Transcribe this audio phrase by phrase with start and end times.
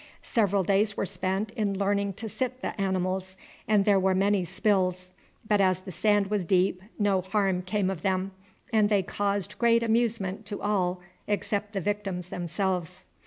[0.23, 5.11] Several days were spent in learning to sit the animals, and there were many spills,
[5.47, 8.31] but as the sand was deep no harm came of them,
[8.73, 13.05] and they caused great amusement to all except the victims themselves.